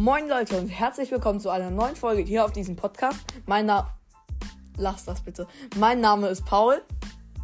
Moin 0.00 0.28
Leute 0.28 0.56
und 0.56 0.68
herzlich 0.68 1.10
willkommen 1.10 1.40
zu 1.40 1.50
einer 1.50 1.72
neuen 1.72 1.96
Folge 1.96 2.22
hier 2.22 2.44
auf 2.44 2.52
diesem 2.52 2.76
Podcast. 2.76 3.18
Mein 3.46 3.66
Name. 3.66 3.88
Lass 4.76 5.04
das 5.04 5.22
bitte. 5.22 5.48
Mein 5.76 6.00
Name 6.00 6.28
ist 6.28 6.44
Paul, 6.44 6.80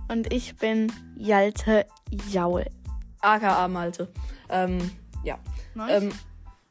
Und 0.08 0.32
ich 0.32 0.54
bin 0.54 0.92
Jalte 1.16 1.84
Jaul. 2.30 2.64
aka 3.20 3.66
Malte. 3.66 4.08
Ähm, 4.48 4.78
ja. 5.24 5.36
Nice. 5.74 6.04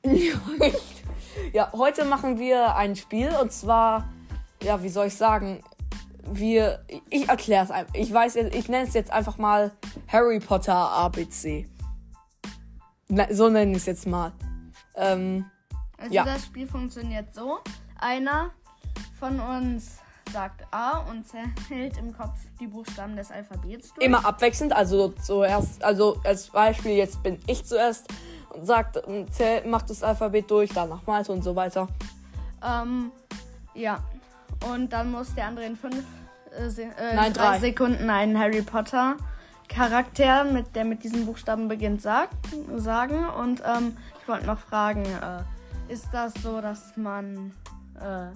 Ähm, 0.04 0.22
ja, 1.52 1.70
heute 1.74 2.06
machen 2.06 2.40
wir 2.40 2.78
ein 2.78 2.96
Spiel 2.96 3.32
und 3.42 3.52
zwar, 3.52 4.08
ja, 4.62 4.82
wie 4.84 4.90
soll 4.90 5.08
ich 5.08 5.16
sagen, 5.16 5.66
wir, 6.26 6.86
ich 7.10 7.28
erkläre 7.28 7.66
es 7.66 7.72
einfach. 7.72 7.94
Ich 7.94 8.14
weiß, 8.14 8.38
ich 8.38 8.70
nenne 8.70 8.88
es 8.88 8.94
jetzt 8.94 9.12
einfach 9.12 9.38
mal 9.38 9.74
Harry 10.08 10.40
Potter 10.40 10.74
ABC. 10.78 11.68
Na, 13.10 13.28
so 13.34 13.50
nenne 13.50 13.72
ich 13.72 13.80
es 13.80 13.86
jetzt 13.86 14.08
mal. 14.08 14.32
Ähm, 14.96 15.46
Also 16.04 16.16
Ja. 16.16 16.26
das 16.26 16.46
Spiel 16.46 16.68
funktioniert 16.68 17.34
so. 17.34 17.60
Einer 17.98 18.52
von 19.18 19.40
uns 19.40 20.00
sagt 20.34 20.66
A 20.72 20.98
und 21.10 21.26
zählt 21.26 21.98
im 21.98 22.16
Kopf 22.16 22.38
die 22.60 22.68
Buchstaben 22.68 23.16
des 23.16 23.32
Alphabets 23.32 23.94
durch. 23.94 24.06
immer 24.06 24.26
abwechselnd, 24.26 24.74
also 24.74 25.10
zuerst, 25.10 25.82
also 25.84 26.18
als 26.26 26.50
Beispiel, 26.50 26.92
jetzt 26.92 27.24
bin 27.24 27.40
ich 27.48 27.64
zuerst 27.64 28.08
und 28.50 28.66
sagt, 28.66 29.02
ähm, 29.08 29.32
zähl, 29.32 29.66
macht 29.66 29.90
das 29.90 30.04
Alphabet 30.04 30.52
durch, 30.52 30.72
danach 30.74 31.06
Malte 31.08 31.32
und 31.32 31.42
so 31.42 31.56
weiter. 31.56 31.88
Ähm, 32.62 33.12
ja. 33.74 34.00
Und 34.70 34.92
dann 34.92 35.12
muss 35.12 35.34
der 35.36 35.48
andere 35.48 35.66
in 35.66 35.78
fünf 35.78 36.04
äh, 36.52 36.66
äh, 36.82 37.16
Nein, 37.16 37.32
drei. 37.34 37.60
Sekunden 37.60 38.10
einen 38.10 38.38
Harry 38.38 38.62
Potter 38.62 39.16
Charakter, 39.70 40.44
mit, 40.44 40.76
der 40.76 40.84
mit 40.86 41.04
diesen 41.04 41.26
Buchstaben 41.26 41.68
beginnt, 41.68 42.02
sagt, 42.02 42.36
sagen. 42.76 43.26
Und 43.30 43.62
ähm, 43.66 43.98
ich 44.22 44.28
wollte 44.28 44.46
noch 44.46 44.60
fragen, 44.60 45.04
äh, 45.06 45.44
ist 45.94 46.08
das 46.12 46.34
so, 46.42 46.60
dass 46.60 46.98
man 46.98 47.52
äh, 48.00 48.32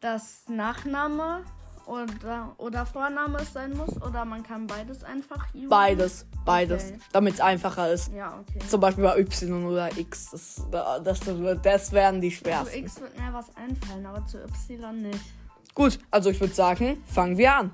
das 0.00 0.42
Nachname 0.48 1.42
oder, 1.86 2.54
oder 2.58 2.84
Vorname 2.84 3.42
sein 3.44 3.74
muss? 3.76 3.96
Oder 4.02 4.26
man 4.26 4.42
kann 4.42 4.66
beides 4.66 5.02
einfach 5.04 5.46
usen? 5.54 5.68
Beides, 5.70 6.26
beides, 6.44 6.84
Okay. 6.84 6.98
damit 7.12 7.34
es 7.34 7.40
einfacher 7.40 7.90
ist. 7.92 8.12
Ja, 8.12 8.38
okay. 8.40 8.58
Zum 8.68 8.80
Beispiel 8.80 9.04
bei 9.04 9.18
Y 9.20 9.64
oder 9.64 9.96
X. 9.96 10.30
Das, 10.32 10.62
das, 11.02 11.20
das 11.62 11.92
wären 11.92 12.20
die 12.20 12.28
Zu 12.30 12.36
schwersten. 12.36 12.78
X 12.78 13.00
wird 13.00 13.18
mir 13.18 13.32
was 13.32 13.46
einfallen, 13.56 14.04
aber 14.04 14.26
zu 14.26 14.38
Y 14.42 15.02
nicht. 15.02 15.20
Gut, 15.74 15.98
also 16.10 16.28
ich 16.30 16.38
würde 16.40 16.54
sagen, 16.54 17.02
fangen 17.06 17.38
wir 17.38 17.54
an. 17.54 17.70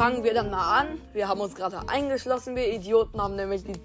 Fangen 0.00 0.24
wir 0.24 0.32
dann 0.32 0.50
mal 0.50 0.80
an. 0.80 0.98
Wir 1.12 1.28
haben 1.28 1.42
uns 1.42 1.54
gerade 1.54 1.86
eingeschlossen. 1.86 2.56
Wir 2.56 2.72
Idioten 2.72 3.20
haben 3.20 3.36
nämlich 3.36 3.64
die 3.64 3.78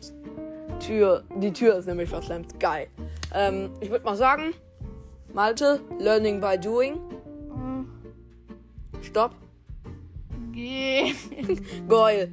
Tür. 0.80 1.26
Die 1.42 1.52
Tür 1.52 1.76
ist 1.76 1.88
nämlich 1.88 2.10
verklemmt. 2.10 2.58
Geil. 2.58 2.88
Ähm, 3.34 3.72
ich 3.82 3.90
würde 3.90 4.06
mal 4.06 4.16
sagen, 4.16 4.54
Malte, 5.34 5.82
Learning 6.00 6.40
by 6.40 6.58
Doing. 6.58 7.02
Stopp. 9.02 9.36
G. 10.54 11.12
Geil. 11.90 12.32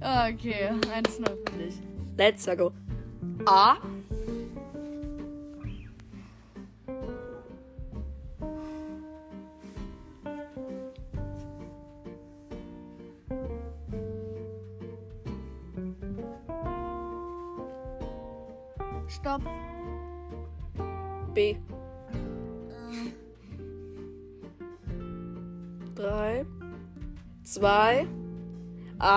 Okay, 0.00 0.68
1-0 0.94 1.24
für 1.24 1.58
dich. 1.58 1.76
Let's 2.18 2.46
go. 2.58 2.72
A. 3.46 3.76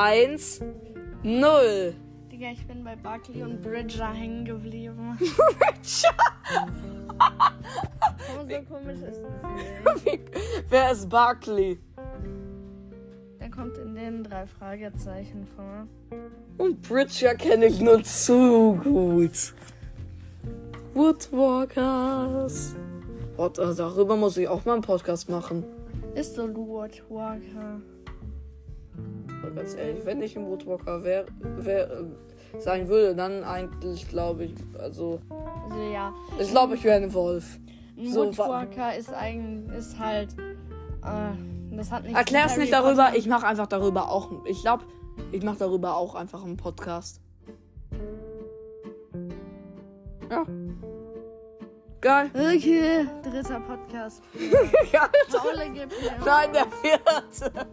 1, 0.08 0.62
0. 1.24 1.94
Digga, 2.32 2.52
ich 2.54 2.66
bin 2.66 2.82
bei 2.82 2.96
Barkley 2.96 3.44
und 3.44 3.62
Bridger 3.62 4.14
hängen 4.14 4.46
geblieben. 4.46 5.18
Bridger? 5.20 6.16
Warum 8.30 8.50
so 8.50 8.74
komisch 8.74 9.02
ist 9.02 9.22
das? 9.22 10.04
Wer 10.70 10.92
ist 10.94 11.10
Barkley? 11.10 11.78
Der 13.42 13.52
kommt 13.52 13.78
in 13.80 13.96
den 13.96 14.24
drei 14.24 14.48
Fragezeichen 14.48 15.46
vor. 15.58 15.88
Und 16.58 16.82
Bridger 16.84 17.36
kenne 17.36 17.66
ich 17.66 17.82
nur 17.82 18.02
zu 18.02 18.80
gut. 18.82 19.54
Woodwalkers. 20.94 22.78
What, 23.36 23.58
darüber 23.58 24.16
muss 24.16 24.38
ich 24.38 24.48
auch 24.48 24.64
mal 24.64 24.76
einen 24.76 24.84
Podcast 24.84 25.28
machen. 25.28 25.66
Ist 26.16 26.36
so, 26.36 26.48
du 26.48 26.66
Woodwalker. 26.66 27.82
Ganz 29.68 29.80
ehrlich, 29.80 30.06
wenn 30.06 30.22
ich 30.22 30.38
ein 30.38 30.48
Woodwalker 30.48 31.04
wär, 31.04 31.26
wär, 31.42 31.92
äh, 31.92 32.04
sein 32.58 32.88
würde, 32.88 33.14
dann 33.14 33.44
eigentlich 33.44 34.08
glaube 34.08 34.46
ich, 34.46 34.54
also 34.80 35.20
Also 35.70 35.82
ja, 35.92 36.14
ich 36.40 36.50
glaube, 36.50 36.76
ich 36.76 36.84
wäre 36.86 37.04
ein 37.04 37.14
Wolf. 37.14 37.60
ein 37.98 38.10
So, 38.10 38.22
wa- 38.22 38.28
Woodwalker 38.46 38.96
ist 38.96 39.14
eigentlich 39.14 39.78
ist 39.78 40.00
halt. 40.00 40.30
Äh, 41.04 41.76
das 41.76 41.92
hat 41.92 42.04
nichts 42.04 42.18
Erklär's 42.18 42.56
nicht 42.56 42.72
darüber, 42.72 43.08
Potter- 43.08 43.18
ich 43.18 43.28
mache 43.28 43.46
einfach 43.46 43.68
darüber 43.68 44.10
auch. 44.10 44.32
Ich 44.46 44.62
glaube, 44.62 44.86
ich 45.34 45.44
mache 45.44 45.58
darüber 45.60 45.98
auch 45.98 46.16
einfach 46.16 46.46
einen 46.46 46.56
Podcast. 46.56 47.20
Ja. 50.32 50.46
Geil. 52.00 52.30
Okay, 52.34 53.08
dritter 53.24 53.60
Podcast. 53.60 54.22
Ja, 54.94 55.10
Paul 55.32 55.74
gibt 55.74 55.92
mir. 56.02 56.12
Nein, 56.24 56.50
der 56.54 56.68
vierte. 56.68 57.68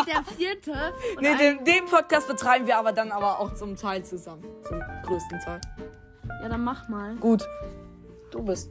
Und 0.00 0.08
der 0.08 0.24
vierte. 0.36 0.72
Und 1.16 1.22
Nee, 1.22 1.36
den, 1.36 1.64
den 1.64 1.84
Podcast 1.86 2.28
betreiben 2.28 2.66
wir 2.66 2.78
aber 2.78 2.92
dann 2.92 3.12
aber 3.12 3.38
auch 3.40 3.54
zum 3.54 3.76
Teil 3.76 4.04
zusammen. 4.04 4.44
Zum 4.66 4.80
größten 5.04 5.40
Teil. 5.40 5.60
Ja, 6.42 6.48
dann 6.48 6.64
mach 6.64 6.88
mal. 6.88 7.16
Gut. 7.16 7.46
Du 8.30 8.42
bist. 8.42 8.70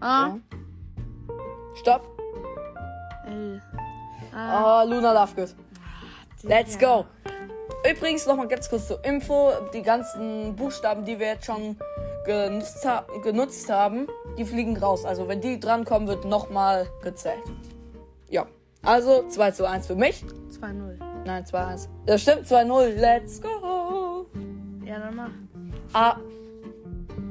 A, 0.00 0.26
Ja. 0.26 0.38
Stopp. 1.74 2.06
L. 3.26 3.62
Ah, 4.34 4.82
Luna 4.82 5.12
Lovegood. 5.12 5.54
Let's 6.42 6.72
Digga. 6.76 6.96
go. 7.02 7.06
Übrigens 7.88 8.26
noch 8.26 8.36
mal 8.36 8.48
ganz 8.48 8.68
kurz 8.68 8.88
zur 8.88 9.04
Info. 9.04 9.52
Die 9.72 9.82
ganzen 9.82 10.54
Buchstaben, 10.56 11.04
die 11.04 11.18
wir 11.18 11.28
jetzt 11.28 11.46
schon 11.46 11.76
genutzt, 12.26 12.84
ha 12.86 13.04
genutzt 13.22 13.70
haben, 13.70 14.08
die 14.38 14.44
fliegen 14.44 14.76
raus. 14.76 15.04
Also 15.04 15.28
wenn 15.28 15.40
die 15.40 15.60
drankommen, 15.60 16.08
wird 16.08 16.24
noch 16.24 16.50
mal 16.50 16.86
gezählt. 17.02 17.42
Ja. 18.28 18.46
Also 18.84 19.26
2 19.28 19.50
zu 19.52 19.68
1 19.68 19.86
für 19.86 19.94
mich. 19.96 20.24
2-0. 20.60 20.98
Nein, 21.24 21.44
2-1. 21.44 21.88
Das 22.06 22.22
stimmt, 22.22 22.46
2-0. 22.46 22.94
Let's 22.96 23.40
go. 23.40 24.26
Ja, 24.84 24.98
dann 24.98 25.16
mach. 25.16 25.30
A, 25.94 26.16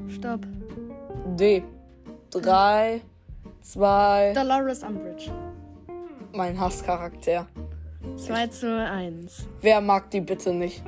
Stopp. 0.09 0.41
D. 1.37 1.63
3, 2.31 3.01
2, 3.61 4.33
Dolores 4.33 4.83
Umbridge. 4.83 5.31
mein 6.33 6.59
Hasscharakter. 6.59 7.45
2 8.17 8.47
zu 8.47 8.75
1. 8.89 9.47
Wer 9.61 9.81
mag 9.81 10.09
die 10.09 10.21
bitte 10.21 10.53
nicht? 10.53 10.83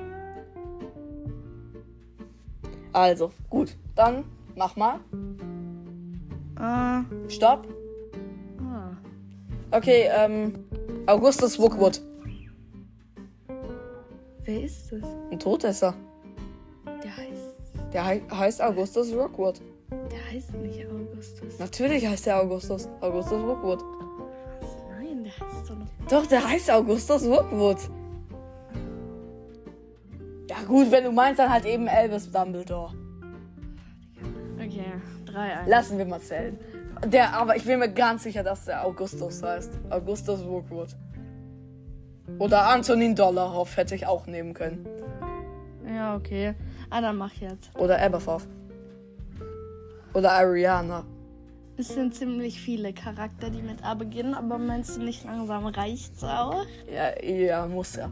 Also, 2.92 3.32
gut. 3.50 3.76
Dann 3.96 4.24
mach 4.56 4.76
mal. 4.76 5.00
Ah. 6.56 7.04
Stopp. 7.28 7.68
Okay, 9.76 10.10
ähm. 10.10 10.54
Augustus 11.06 11.60
Wookwood. 11.60 12.02
Wer 14.46 14.64
ist 14.64 14.92
das? 14.92 15.04
Ein 15.30 15.38
Todesser. 15.38 15.94
Der 17.04 17.18
heißt. 17.18 17.94
Der 17.94 18.06
hei 18.06 18.22
heißt 18.32 18.62
Augustus 18.62 19.14
Rookwood. 19.14 19.60
Der 19.92 20.32
heißt 20.32 20.54
nicht 20.56 20.88
Augustus. 20.88 21.60
Natürlich 21.60 22.08
heißt 22.08 22.26
der 22.26 22.42
Augustus. 22.42 22.88
Augustus 23.02 23.44
Rookwood. 23.44 23.84
Nein, 24.90 25.26
der 25.26 25.34
heißt 25.34 25.70
doch 25.70 25.78
noch. 25.78 25.88
Doch, 26.10 26.26
der 26.26 26.48
heißt 26.48 26.72
Augustus 26.72 27.26
Rookwood. 27.26 27.78
Ja 30.50 30.64
gut, 30.68 30.90
wenn 30.90 31.04
du 31.04 31.12
meinst, 31.12 31.40
dann 31.40 31.52
halt 31.52 31.66
eben 31.66 31.90
Albus 31.90 32.32
Dumbledore. 32.32 32.94
Okay, 34.56 34.86
3-1. 35.26 35.68
Lassen 35.68 35.98
wir 35.98 36.06
mal 36.06 36.22
zählen. 36.22 36.58
Der, 37.06 37.34
aber 37.34 37.56
ich 37.56 37.66
bin 37.66 37.80
mir 37.80 37.90
ganz 37.90 38.24
sicher, 38.24 38.44
dass 38.44 38.66
der 38.66 38.86
Augustus 38.86 39.44
heißt. 39.44 39.80
Augustus 39.90 40.42
Rookwood. 40.44 40.90
Oder 42.40 42.68
Antonin 42.68 43.16
Dollarhoff 43.16 43.78
hätte 43.78 43.96
ich 43.96 44.08
auch 44.08 44.26
nehmen 44.26 44.54
können. 44.54 44.88
Ja, 45.88 46.16
okay. 46.16 46.56
Ah, 46.90 47.02
dann 47.02 47.18
mach 47.18 47.34
jetzt. 47.34 47.70
Oder 47.78 48.02
Aberforth. 48.02 48.48
Oder 50.14 50.32
Ariana. 50.32 51.06
Es 51.78 51.90
sind 51.90 52.16
ziemlich 52.16 52.60
viele 52.62 52.94
Charakter, 52.94 53.50
die 53.50 53.62
mit 53.62 53.84
A 53.84 53.96
beginnen, 53.96 54.34
aber 54.34 54.58
meinst 54.58 54.96
du 54.96 55.04
nicht 55.04 55.26
langsam 55.26 55.66
reicht's 55.66 56.24
auch? 56.24 56.66
Ja, 56.92 57.22
ja, 57.22 57.68
muss 57.68 57.98
ja. 57.98 58.10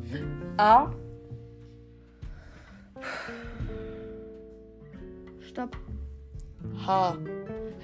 A. 0.57 0.91
Stopp. 5.39 5.77
H. 6.85 7.17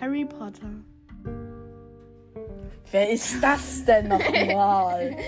Harry 0.01 0.25
Potter. 0.25 0.69
Wer 2.91 3.09
ist 3.11 3.41
das 3.41 3.85
denn 3.85 4.07
nochmal? 4.07 5.15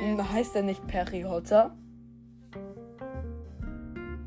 Hm, 0.00 0.32
heißt 0.32 0.54
der 0.54 0.62
nicht 0.62 0.86
Perry 0.86 1.22
Hotter? 1.22 1.76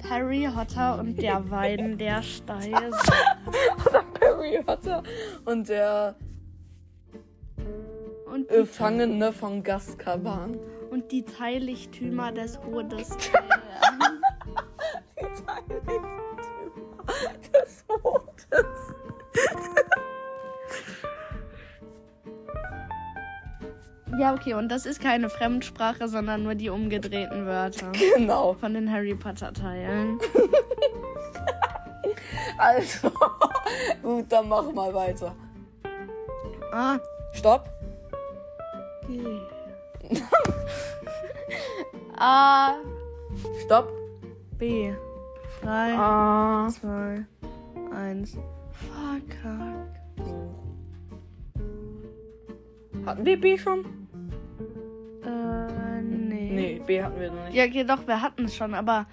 Harry 0.08 0.48
Potter 0.54 1.00
und 1.00 1.20
der 1.20 1.50
Wein 1.50 1.98
der 1.98 2.22
Steine. 2.22 2.92
Oder 3.88 4.04
Perry 4.14 4.62
Hotter 4.68 5.02
und 5.46 5.68
der 5.70 6.16
Und 8.32 8.52
die, 8.52 8.56
Gefangene 8.56 9.34
von 9.34 9.64
Gazkaban. 9.64 10.60
und 10.92 11.12
die 11.12 11.24
Teilichtümer 11.24 12.32
des 12.32 12.60
Todes. 12.60 13.18
Ja, 24.24 24.34
okay, 24.34 24.54
und 24.54 24.70
das 24.70 24.86
ist 24.86 25.02
keine 25.02 25.30
Fremdsprache, 25.30 26.08
sondern 26.08 26.44
nur 26.44 26.56
die 26.56 26.70
umgedrehten 26.70 27.46
Wörter 27.46 27.92
Genau. 28.16 28.54
von 28.54 28.74
den 28.74 28.90
Harry 28.90 29.16
Potter 29.16 29.52
Teilen. 29.54 30.18
Also, 32.58 33.10
gut, 34.04 34.26
dann 34.30 34.48
mach 34.48 34.72
mal 34.72 34.94
weiter. 34.94 35.36
A, 36.72 36.98
Stopp. 37.34 37.68
G. 39.08 39.20
A, 42.18 42.76
Stopp. 43.66 43.92
B. 44.58 44.94
3, 45.64 45.94
Ah. 45.98 46.68
2, 46.70 47.26
1. 47.96 48.38
Verkackt. 48.72 50.00
Hatten 53.06 53.26
wir 53.26 53.42
B 53.42 53.58
schon? 53.58 54.03
B 56.86 57.02
hatten 57.04 57.20
wir 57.20 57.32
noch 57.32 57.46
nicht. 57.46 57.56
Ja, 57.56 57.64
okay, 57.66 57.84
doch, 57.84 58.06
wir 58.08 58.22
hatten 58.22 58.46
es 58.46 58.56
schon, 58.56 58.74
aber 58.74 59.06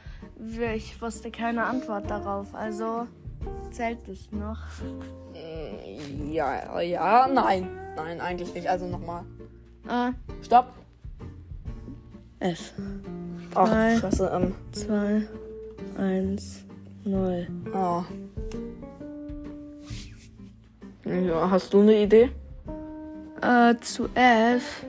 ich 0.75 1.00
wusste 1.00 1.31
keine 1.31 1.64
Antwort 1.64 2.11
darauf. 2.11 2.55
Also 2.55 3.06
zählt 3.70 4.06
es 4.08 4.31
noch. 4.32 4.58
Mm, 5.34 6.31
Ja, 6.32 6.81
ja, 6.81 7.26
nein. 7.32 7.69
Nein, 7.96 8.20
eigentlich 8.20 8.52
nicht. 8.55 8.69
Also 8.69 8.87
nochmal. 8.87 9.25
A, 9.88 10.11
Stopp. 10.43 10.72
F. 12.38 12.72
Ach, 13.55 13.69
Drei. 13.69 13.99
scheiße. 13.99 14.31
Ähm, 14.32 14.55
2, 14.72 15.22
1, 15.99 16.64
0. 17.05 17.49
oh. 17.75 18.02
Ja, 21.05 21.50
hast 21.50 21.72
du 21.75 21.81
eine 21.81 22.02
Idee? 22.02 22.31
Äh, 23.43 23.75
zu 23.81 24.08
F. 24.14 24.84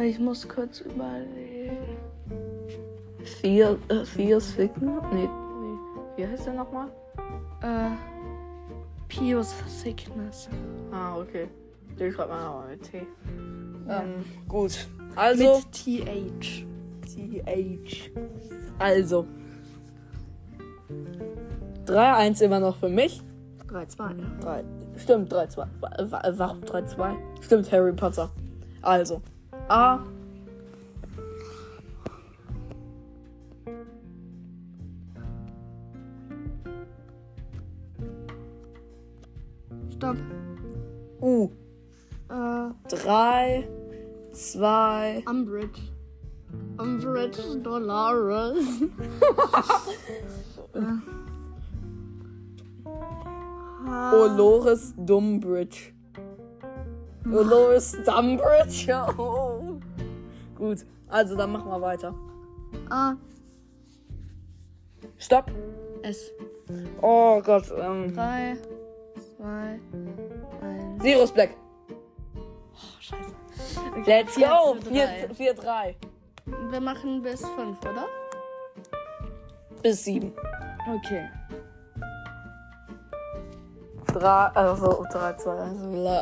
Ich 0.00 0.18
muss 0.18 0.48
kurz 0.48 0.80
überlegen. 0.80 1.41
Vier, 3.24 3.78
äh, 3.88 4.04
vier 4.04 4.40
Signal? 4.40 5.00
Nee, 5.12 5.28
nee. 5.28 5.78
Wie 6.16 6.26
heißt 6.26 6.46
der 6.46 6.54
nochmal? 6.54 6.88
Äh, 7.62 7.90
Pius 9.08 9.54
Sickness. 9.68 10.48
Ah, 10.90 11.16
okay. 11.18 11.48
Den 11.98 12.12
schreibt 12.12 12.30
man 12.30 12.40
aber 12.40 12.64
mit 12.68 12.82
T. 12.82 13.06
Ähm, 13.88 14.24
gut. 14.48 14.88
Also. 15.16 15.56
Mit 15.58 15.72
TH. 15.72 16.64
TH. 17.06 18.10
Also. 18.78 19.26
3-1 21.86 22.40
immer 22.42 22.60
noch 22.60 22.76
für 22.76 22.88
mich. 22.88 23.22
3-2. 23.68 24.14
3. 24.40 24.64
Stimmt, 24.96 25.32
3-2. 25.32 25.56
Wa- 25.56 25.66
wa- 26.10 26.22
Warum 26.36 26.60
3-2? 26.60 27.14
Stimmt, 27.40 27.70
Harry 27.72 27.92
Potter. 27.92 28.30
Also. 28.82 29.20
A. 29.68 29.98
3, 43.12 43.68
2. 44.32 45.22
Umbridge. 45.26 45.82
Umbridge 46.78 47.62
Dolores. 47.62 48.56
Olores 54.14 54.94
Dumbridge. 54.96 55.92
Olores 57.26 57.98
Dumbridge. 58.02 58.88
Oh. 59.18 59.78
Gut. 60.56 60.86
Also, 61.10 61.36
dann 61.36 61.52
machen 61.52 61.70
wir 61.70 61.82
weiter. 61.82 62.14
A. 62.88 63.16
Stopp. 65.18 65.50
S. 66.00 66.30
Oh 67.02 67.42
Gott. 67.42 67.70
Ähm. 67.78 68.14
3, 68.14 68.56
2, 69.36 69.80
1. 70.62 71.02
Sirius 71.02 71.30
Black. 71.30 71.61
Scheiße. 73.02 73.32
Let's 74.06 74.36
go. 74.36 74.76
zu 74.80 74.90
drei. 74.90 75.26
4-3. 75.36 75.94
Wir 76.70 76.80
machen 76.80 77.20
bis 77.20 77.40
5, 77.40 77.80
oder? 77.80 78.06
Bis 79.82 80.04
7. 80.04 80.32
Okay. 80.96 81.28
3, 84.06 84.28
also 84.54 85.04
3, 85.10 85.32
2, 85.34 85.62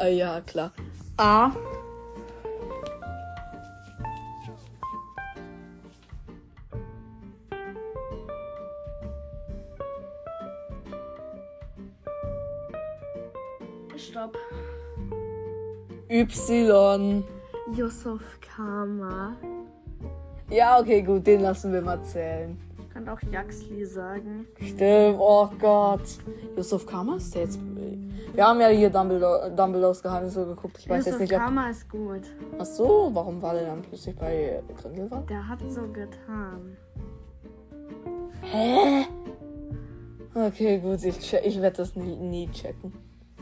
1. 0.08 0.16
Ja, 0.16 0.40
klar. 0.40 0.72
A. 1.18 1.50
Y. 16.20 17.24
Yusuf 17.74 18.22
Kama. 18.40 19.36
Ja, 20.50 20.78
okay, 20.78 21.02
gut. 21.02 21.26
Den 21.26 21.40
lassen 21.40 21.72
wir 21.72 21.80
mal 21.80 22.02
zählen. 22.02 22.58
Ich 22.78 22.90
könnte 22.90 23.12
auch 23.12 23.22
Yaxli 23.30 23.86
sagen. 23.86 24.46
Stimmt. 24.60 25.16
Oh 25.18 25.48
Gott. 25.58 26.02
Yusuf 26.56 26.84
Kama 26.84 27.16
ist 27.16 27.34
der 27.34 27.42
jetzt. 27.42 27.58
Wir 28.34 28.46
haben 28.46 28.60
ja 28.60 28.68
hier 28.68 28.90
Dumbledore, 28.90 29.50
Dumbledores 29.56 30.02
Geheimnisse 30.02 30.44
geguckt. 30.46 30.78
Ich 30.78 30.88
weiß 30.88 31.06
Yusuf 31.06 31.20
jetzt 31.20 31.30
nicht, 31.30 31.40
ob. 31.40 31.46
Kama 31.46 31.70
ist 31.70 31.88
gut. 31.88 32.22
Ach 32.58 32.64
so, 32.64 33.10
warum 33.12 33.40
war 33.40 33.54
der 33.54 33.66
dann 33.66 33.82
plötzlich 33.82 34.14
bei 34.16 34.62
Grindelwald? 34.80 35.30
Der 35.30 35.48
hat 35.48 35.60
so 35.68 35.82
getan. 35.88 36.76
Hä? 38.42 39.06
Okay, 40.34 40.78
gut, 40.78 41.02
ich, 41.02 41.34
ich 41.34 41.60
werde 41.60 41.76
das 41.78 41.96
nie, 41.96 42.16
nie 42.16 42.48
checken. 42.48 42.92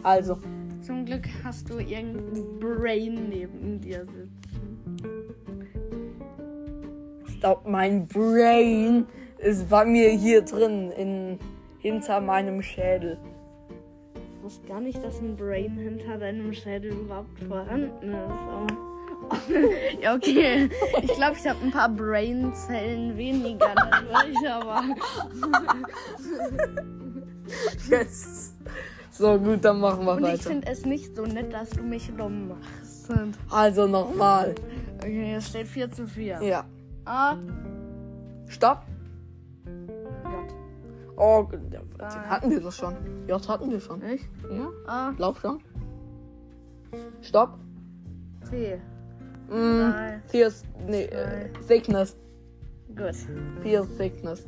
Also, 0.03 0.39
Zum 0.81 1.05
Glück 1.05 1.29
hast 1.45 1.69
du 1.71 1.79
irgendein 1.79 2.59
Brain 2.61 3.29
neben 3.29 3.81
dir 3.81 4.07
sitzen. 4.07 5.29
ich 7.27 7.41
glaube, 7.41 7.71
mein 7.71 8.07
Brain 8.09 9.07
ist 9.39 9.69
bei 9.69 9.85
mir 9.85 10.11
hier 10.11 10.43
drin, 10.43 10.91
in, 10.91 11.39
hinter 11.79 12.21
meinem 12.21 12.63
Schädel. 12.63 13.19
Ich 14.17 14.43
wusste 14.43 14.67
gar 14.67 14.81
nicht, 14.81 15.03
dass 15.05 15.21
ein 15.21 15.37
Brain 15.37 15.77
hinter 15.77 16.19
deinem 16.19 16.53
Schädel 16.53 16.93
überhaupt 16.93 17.39
vorhanden 17.45 18.13
ist. 18.13 18.75
Ja, 20.01 20.15
okay. 20.15 20.71
Ich 21.03 21.13
glaube, 21.13 21.37
ich 21.39 21.47
habe 21.47 21.59
ein 21.63 21.71
paar 21.71 21.91
Brainzellen 21.91 23.15
weniger 23.17 23.75
dadurch, 23.77 24.51
aber. 24.51 24.85
Yes. 27.91 28.58
So, 29.19 29.37
gut, 29.37 29.65
dann 29.65 29.81
machen 29.81 30.05
wir 30.07 30.13
Und 30.13 30.19
ich 30.21 30.33
weiter. 30.35 30.51
finde 30.51 30.69
es 30.69 30.87
nicht 30.87 31.17
so 31.17 31.25
nett, 31.25 31.53
dass 31.53 31.71
du 31.71 31.83
mich 31.83 32.09
dumm 32.17 32.49
machst. 32.51 33.11
Also 33.51 33.89
nochmal. 33.89 34.55
Okay, 34.99 35.35
es 35.35 35.49
steht 35.49 35.67
4 35.67 35.91
zu 35.91 36.07
4. 36.07 36.41
Ja. 36.41 36.65
A, 37.05 37.37
Stopp. 38.47 38.83
J. 39.67 41.17
Oh, 41.17 41.49
den 41.51 41.83
hatten 42.29 42.51
wir 42.51 42.61
doch 42.61 42.71
schon. 42.71 42.95
J 43.27 43.49
hatten 43.49 43.71
wir 43.73 43.81
schon. 43.81 43.99
Nicht? 43.99 44.29
Ja, 44.53 44.71
A, 44.87 45.11
glaub 45.11 45.37
schon. 45.39 45.61
Stopp. 47.21 47.59
T. 48.49 48.81
Mm. 49.49 50.21
Fear, 50.27 50.53
nee, 50.87 51.05
äh, 51.07 51.49
Thickness. 51.67 52.17
Gut. 52.95 53.17
Fear 53.63 53.85
Thickness. 53.99 54.47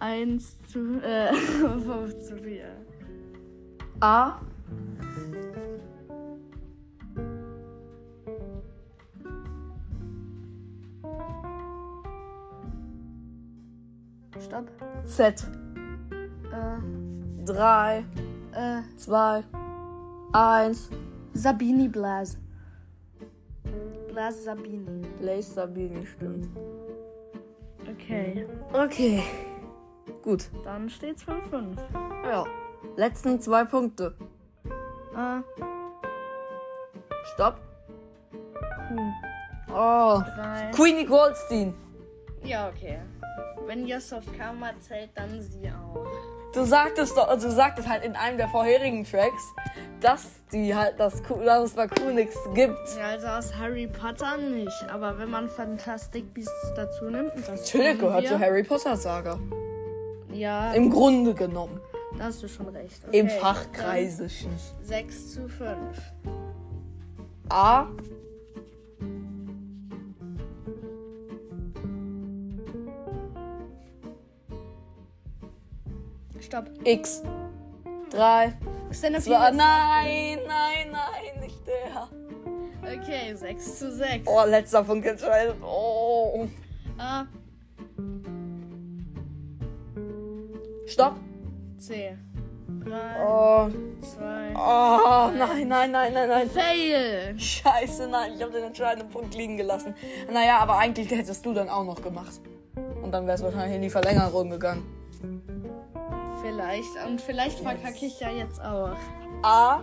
1 0.00 0.56
zu, 0.66 1.00
äh, 1.00 1.32
5 1.34 2.18
zu 2.18 2.36
4. 2.38 2.64
A. 4.00 4.40
Stopp. 14.40 14.70
Z. 15.04 15.46
Äh. 16.50 17.44
Drei. 17.44 18.04
Äh. 18.52 18.82
Zwei. 18.96 19.44
Eins. 20.32 20.88
Sabini 21.34 21.88
Blaze. 21.88 22.38
Blaze 24.08 24.42
Sabini. 24.42 25.06
Blaze 25.20 25.52
Sabini, 25.52 26.06
stimmt. 26.06 26.48
Okay. 27.88 28.46
Okay. 28.72 29.22
Gut. 30.22 30.50
Dann 30.64 30.88
steht's 30.88 31.24
5-5. 31.24 31.76
Ja. 32.24 32.44
Letzten 32.96 33.40
zwei 33.40 33.64
Punkte. 33.64 34.14
Äh, 35.16 35.40
Stopp. 37.34 37.56
Q. 38.88 38.96
Oh. 39.72 40.20
Drei. 40.36 40.70
Queenie 40.74 41.06
Goldstein. 41.06 41.74
Ja, 42.42 42.68
okay. 42.68 42.98
Wenn 43.66 43.86
Yusuf 43.86 44.24
Kama 44.36 44.70
zählt, 44.80 45.10
dann 45.14 45.40
sie 45.40 45.70
auch. 45.70 46.06
Du 46.52 46.64
sagtest 46.64 47.16
doch, 47.16 47.28
du 47.28 47.50
sagtest 47.50 47.88
halt 47.88 48.04
in 48.04 48.16
einem 48.16 48.36
der 48.36 48.48
vorherigen 48.48 49.04
Tracks, 49.04 49.54
dass 50.00 50.26
die 50.52 50.74
halt 50.74 50.98
das, 50.98 51.22
dass 51.22 51.64
es 51.64 51.74
bei 51.74 51.86
nichts 52.12 52.36
gibt. 52.54 52.76
Ja, 52.98 53.06
also 53.10 53.28
aus 53.28 53.54
Harry 53.56 53.86
Potter 53.86 54.36
nicht. 54.36 54.86
Aber 54.92 55.16
wenn 55.18 55.30
man 55.30 55.48
Fantastic 55.48 56.34
Beasts 56.34 56.72
dazu 56.74 57.04
nimmt, 57.04 57.32
das 57.36 57.48
Natürlich 57.48 58.00
gehört 58.00 58.26
zur 58.26 58.40
Harry 58.40 58.64
Potter 58.64 58.96
Saga. 58.96 59.38
Ja, 60.32 60.72
Im 60.72 60.90
Grunde 60.90 61.34
genommen. 61.34 61.80
Da 62.20 62.26
hast 62.26 62.42
du 62.42 62.48
schon 62.48 62.68
recht. 62.68 63.02
Im 63.12 63.24
Okay, 63.26 63.38
Fachkreisischen. 63.40 64.50
dann 64.50 64.84
6 64.84 65.32
zu 65.32 65.48
5. 65.48 65.96
A. 67.48 67.86
Stopp. 76.40 76.70
X. 76.84 77.22
3, 78.10 78.52
Xenophil 78.90 79.22
2, 79.32 79.48
ist- 79.50 79.56
nein, 79.56 80.38
nein, 80.48 80.90
nein, 80.90 81.40
nicht 81.40 81.58
der. 81.66 82.08
Okay, 82.82 83.34
6 83.34 83.78
zu 83.78 83.92
6. 83.92 84.26
Oh, 84.26 84.44
letzter 84.46 84.82
Punkt 84.82 85.06
entscheidet. 85.06 85.56
Oh. 85.62 86.48
A, 86.98 87.24
Stopp. 90.86 91.14
C. 91.80 92.16
3, 92.84 93.24
Oh. 93.24 93.68
2. 94.00 94.52
Oh, 94.54 95.30
nein, 95.36 95.66
nein, 95.66 95.90
nein, 95.90 96.12
nein, 96.12 96.28
nein. 96.28 96.50
Fail! 96.50 97.38
Scheiße, 97.38 98.06
nein, 98.08 98.32
ich 98.36 98.42
habe 98.42 98.52
den 98.52 98.64
entscheidenden 98.64 99.08
Punkt 99.08 99.34
liegen 99.34 99.56
gelassen. 99.56 99.94
Naja, 100.32 100.58
aber 100.58 100.76
eigentlich 100.78 101.10
hättest 101.10 101.44
du 101.44 101.54
dann 101.54 101.68
auch 101.68 101.84
noch 101.84 102.02
gemacht. 102.02 102.40
Und 103.02 103.12
dann 103.12 103.26
wär's 103.26 103.42
wahrscheinlich 103.42 103.76
in 103.76 103.82
die 103.82 103.90
Verlängerung 103.90 104.50
gegangen. 104.50 104.84
Vielleicht. 106.42 107.06
Und 107.06 107.20
vielleicht 107.20 107.60
verkacke 107.60 108.06
ich 108.06 108.20
ja 108.20 108.30
jetzt 108.30 108.60
auch. 108.62 108.96
A. 109.42 109.80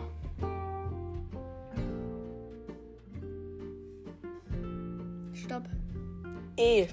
Stopp. 5.34 5.64
E. 6.58 6.88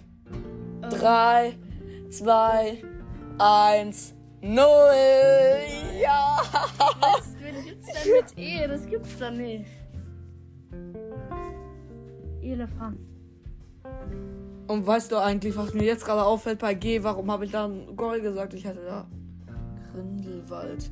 3, 0.91 1.55
2, 2.11 2.83
1, 3.39 4.14
0. 4.45 4.63
Ja. 6.03 6.39
Was, 7.01 7.35
wen 7.41 7.65
gibt's 7.65 7.87
denn 7.87 8.13
mit 8.13 8.39
E? 8.39 8.69
Das 8.69 8.87
gibt's 8.87 9.19
doch 9.19 9.31
nicht. 9.31 9.65
Elefant. 12.43 12.99
Und 14.67 14.87
weißt 14.87 15.13
du 15.13 15.17
eigentlich, 15.17 15.57
was 15.57 15.73
mir 15.73 15.85
jetzt 15.85 16.05
gerade 16.05 16.23
auffällt 16.23 16.59
bei 16.59 16.75
G? 16.75 17.03
Warum 17.03 17.31
habe 17.31 17.47
ich 17.47 17.53
da 17.53 17.71
Goll 17.97 18.21
gesagt? 18.21 18.53
Ich 18.53 18.67
hatte 18.67 18.85
da 18.85 19.07
Grindelwald. 19.93 20.91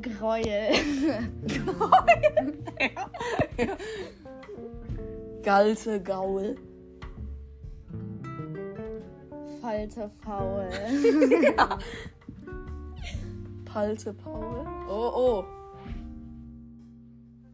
Gräuel. 0.00 0.72
Galte 5.42 6.02
Gaul. 6.02 6.56
Falte 9.62 10.10
faul. 10.22 10.68
Palte 13.72 14.12
Paul. 14.12 14.66
Oh, 14.86 15.10
oh. 15.14 15.44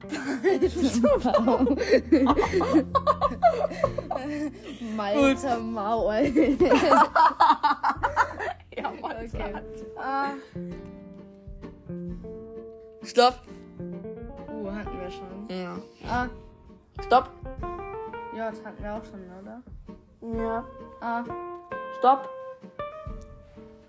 Malte 4.97 5.59
Maul. 5.59 6.15
Ja, 8.77 8.91
Mann. 9.01 9.17
Okay. 9.27 9.55
Ah. 9.97 10.31
Stopp. 13.05 13.35
Uh, 14.49 14.73
hatten 14.73 15.01
wir 15.01 15.11
schon. 15.11 15.49
Ja. 15.49 15.79
Ah. 16.09 16.29
Stopp. 17.07 17.31
Ja, 18.35 18.51
das 18.51 18.65
hatten 18.65 18.83
wir 18.83 18.95
auch 18.95 19.05
schon, 19.05 19.21
oder? 19.41 19.63
Ja. 20.37 20.65
Ah. 21.01 21.25
Stopp. 21.99 22.29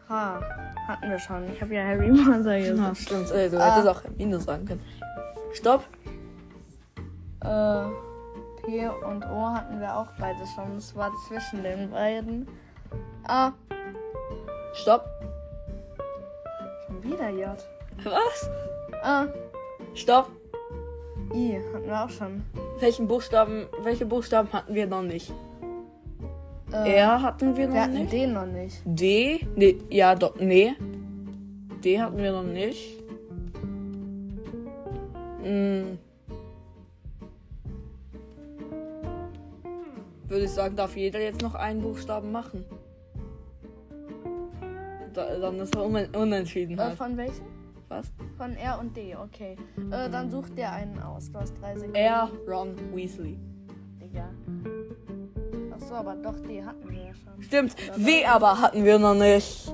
H. 0.07 0.39
Hatten 0.87 1.09
wir 1.09 1.19
schon. 1.19 1.51
Ich 1.53 1.61
habe 1.61 1.73
ja 1.75 1.83
Harry 1.83 2.09
Potter 2.11 2.55
Ja, 2.55 2.71
gesagt. 2.71 2.97
stimmt. 2.97 3.31
Ey, 3.31 3.49
du 3.49 3.59
Ah. 3.61 3.71
hättest 3.75 3.87
auch 3.87 4.03
Hermine 4.03 4.39
sagen 4.39 4.65
können. 4.65 4.83
Stopp. 5.53 5.83
Äh, 7.43 7.83
P 8.65 8.87
und 8.87 9.23
O 9.25 9.47
hatten 9.49 9.79
wir 9.79 9.95
auch 9.95 10.07
beide 10.19 10.39
schon. 10.55 10.77
Es 10.77 10.95
war 10.95 11.11
zwischen 11.27 11.63
den 11.63 11.91
beiden. 11.91 12.47
Ah. 13.27 13.51
Stopp. 14.73 15.05
Schon 16.87 17.03
wieder 17.03 17.29
J. 17.29 17.49
Was? 18.03 18.49
Ah. 19.03 19.25
Stopp. 19.93 20.29
I 21.33 21.59
hatten 21.73 21.85
wir 21.85 22.03
auch 22.03 22.09
schon. 22.09 22.43
Welchen 22.79 23.07
Buchstaben, 23.07 23.67
welche 23.83 24.05
Buchstaben 24.07 24.51
hatten 24.51 24.73
wir 24.73 24.87
noch 24.87 25.03
nicht? 25.03 25.31
Äh, 26.71 26.93
R 26.97 27.21
hatten 27.21 27.55
wir 27.57 27.67
noch 27.67 27.73
Wir 27.73 27.81
hatten 27.83 27.93
nicht. 27.93 28.11
den 28.13 28.33
noch 28.33 28.45
nicht. 28.45 28.81
D? 28.85 29.45
Nee, 29.55 29.77
ja, 29.89 30.13
doch, 30.15 30.35
nee. 30.39 30.73
D 31.83 31.99
hatten 31.99 32.17
wir 32.17 32.31
noch 32.31 32.43
nicht. 32.43 32.97
Hm. 35.43 35.97
Würde 40.27 40.43
ich 40.45 40.51
sagen, 40.51 40.75
darf 40.75 40.95
jeder 40.95 41.19
jetzt 41.19 41.41
noch 41.41 41.55
einen 41.55 41.81
Buchstaben 41.81 42.31
machen. 42.31 42.63
Da, 45.13 45.39
dann 45.39 45.59
ist 45.59 45.75
er 45.75 45.85
un 45.85 45.95
unentschieden 46.15 46.77
Äh, 46.77 46.81
halt. 46.81 46.97
von 46.97 47.17
welchen? 47.17 47.45
Was? 47.87 48.11
Von 48.37 48.53
R 48.55 48.79
und 48.79 48.95
D, 48.95 49.15
okay. 49.15 49.55
Äh, 49.89 50.07
dann 50.11 50.29
such 50.29 50.49
dir 50.49 50.71
einen 50.71 50.99
aus. 50.99 51.31
Du 51.31 51.39
hast 51.39 51.59
drei 51.59 51.73
Sekunden. 51.75 51.95
R, 51.95 52.29
Ron, 52.47 52.75
Weasley. 52.93 53.39
Digga. 53.99 54.29
Achso, 55.89 55.95
aber 55.95 56.15
doch, 56.15 56.39
D 56.41 56.63
hatten 56.63 56.87
wir 56.87 56.99
ja 56.99 57.13
schon. 57.15 57.41
Stimmt. 57.41 57.75
W 57.97 58.25
aber 58.25 58.61
hatten 58.61 58.85
wir 58.85 58.99
noch 58.99 59.15
nicht. 59.15 59.73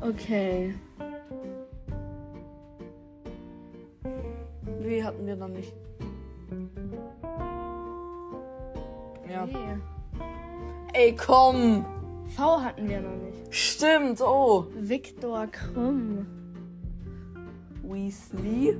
Okay. 0.00 0.74
W 4.80 5.04
hatten 5.04 5.26
wir 5.26 5.36
noch 5.36 5.48
nicht. 5.48 5.72
Ja. 9.30 9.46
D. 9.46 9.54
Ey, 10.92 11.14
komm. 11.14 11.86
V 12.34 12.60
hatten 12.60 12.88
wir 12.88 13.00
noch 13.00 13.16
nicht. 13.16 13.54
Stimmt, 13.54 14.20
oh. 14.20 14.66
Viktor 14.74 15.46
Krumm. 15.46 16.26
Weasley. 17.84 18.76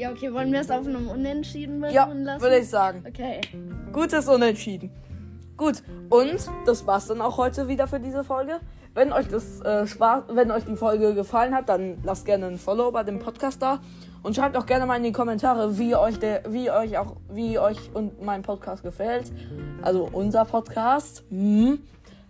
Ja, 0.00 0.10
okay, 0.10 0.32
wollen 0.32 0.50
wir 0.50 0.60
es 0.60 0.70
auf 0.70 0.86
einem 0.86 1.08
Unentschieden 1.10 1.78
beruhen 1.78 1.94
Ja, 1.94 2.06
lassen? 2.10 2.40
würde 2.40 2.56
ich 2.56 2.70
sagen. 2.70 3.04
Okay. 3.06 3.42
Gutes 3.92 4.28
Unentschieden. 4.28 4.90
Gut, 5.58 5.82
und 6.08 6.38
das 6.64 6.86
war's 6.86 7.08
dann 7.08 7.20
auch 7.20 7.36
heute 7.36 7.68
wieder 7.68 7.86
für 7.86 8.00
diese 8.00 8.24
Folge. 8.24 8.60
Wenn 8.94 9.12
euch 9.12 9.28
das 9.28 9.60
äh, 9.60 9.86
Spaß, 9.86 10.22
wenn 10.30 10.50
euch 10.52 10.64
die 10.64 10.76
Folge 10.76 11.14
gefallen 11.14 11.54
hat, 11.54 11.68
dann 11.68 11.98
lasst 12.02 12.24
gerne 12.24 12.46
ein 12.46 12.56
Follow 12.56 12.90
bei 12.90 13.02
dem 13.02 13.18
Podcast 13.18 13.60
da 13.60 13.80
und 14.22 14.34
schreibt 14.34 14.56
auch 14.56 14.64
gerne 14.64 14.86
mal 14.86 14.96
in 14.96 15.02
die 15.02 15.12
Kommentare, 15.12 15.78
wie 15.78 15.94
euch 15.94 16.18
der, 16.18 16.44
wie 16.48 16.70
euch 16.70 16.96
auch, 16.96 17.16
wie 17.30 17.58
euch 17.58 17.76
und 17.92 18.22
mein 18.22 18.40
Podcast 18.40 18.82
gefällt. 18.82 19.30
Also 19.82 20.08
unser 20.10 20.46
Podcast. 20.46 21.24
Hm. 21.28 21.78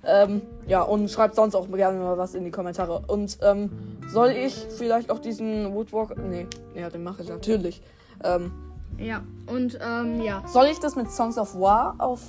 Ähm, 0.04 0.42
ja, 0.66 0.83
und 0.83 1.11
schreibt 1.11 1.35
sonst 1.35 1.54
auch 1.54 1.69
gerne 1.71 1.99
mal 1.99 2.16
was 2.16 2.35
in 2.35 2.45
die 2.45 2.50
Kommentare. 2.50 3.02
Und 3.07 3.38
ähm, 3.42 3.71
soll 4.09 4.30
ich 4.30 4.54
vielleicht 4.76 5.11
auch 5.11 5.19
diesen 5.19 5.75
Woodwalk. 5.75 6.16
Nee, 6.16 6.47
ja, 6.75 6.88
den 6.88 7.02
mache 7.02 7.23
ich 7.23 7.28
natürlich. 7.28 7.83
Ähm, 8.25 8.50
Ja, 8.99 9.23
und 9.47 9.78
ähm, 9.83 10.21
ja. 10.23 10.42
soll 10.47 10.66
ich 10.66 10.78
das 10.80 10.97
mit 10.97 11.11
Songs 11.11 11.37
of 11.38 11.54
War 11.59 11.95
auf, 11.99 12.21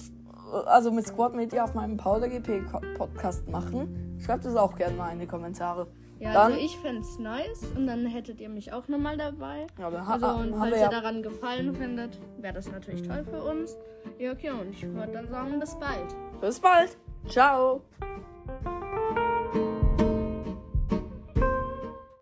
also 0.66 0.92
mit 0.92 1.08
Squad 1.08 1.34
Media 1.34 1.64
auf 1.64 1.74
meinem 1.74 1.98
Paula 1.98 2.28
GP 2.28 2.62
Podcast 2.98 3.48
machen? 3.50 4.18
Schreibt 4.26 4.46
es 4.46 4.56
auch 4.56 4.76
gerne 4.76 4.96
mal 4.98 5.12
in 5.14 5.20
die 5.20 5.28
Kommentare. 5.28 5.88
Ja, 6.20 6.34
Dann- 6.34 6.52
also 6.54 6.64
ich 6.64 6.78
fände 6.78 7.02
es 7.02 7.18
nice 7.18 7.64
und 7.76 7.88
dann 7.88 8.06
hättet 8.06 8.40
ihr 8.42 8.50
mich 8.50 8.72
auch 8.74 8.88
nochmal 8.88 9.18
dabei. 9.18 9.66
Ja, 9.80 9.90
dann 9.90 10.06
Also 10.06 10.28
und 10.28 10.56
falls 10.56 10.76
ihr 10.76 10.82
ja. 10.82 10.90
daran 10.90 11.24
gefallen 11.24 11.74
findet, 11.74 12.20
wäre 12.38 12.54
das 12.54 12.70
natürlich 12.70 13.02
toll 13.08 13.24
für 13.28 13.42
uns. 13.44 13.76
Ja, 14.20 14.32
okay, 14.34 14.52
und 14.52 14.70
ich 14.72 14.84
würde 14.94 15.14
dann 15.14 15.30
sagen, 15.30 15.60
bis 15.60 15.74
bald. 15.80 16.16
Bis 16.40 16.60
bald. 16.60 16.96
Ciao! 17.28 17.84